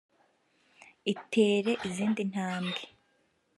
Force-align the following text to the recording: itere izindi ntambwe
itere 1.13 1.71
izindi 1.87 2.21
ntambwe 2.31 2.81